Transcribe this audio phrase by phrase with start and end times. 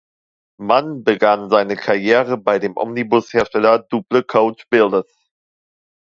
[0.57, 5.05] Mann begann seine Karriere bei dem Omnibushersteller "Duple Coachbuilders".